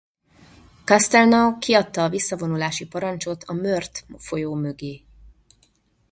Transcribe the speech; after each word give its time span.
Castelnau 0.83 1.57
kiadta 1.59 2.03
a 2.03 2.09
visszavonulási 2.09 2.87
parancsot 2.87 3.43
a 3.43 3.53
Meurthe 3.53 4.05
folyó 4.17 4.53
mögé. 4.55 5.05